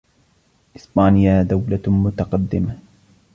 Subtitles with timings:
[0.75, 2.77] إسبانيا دولة متقدمة.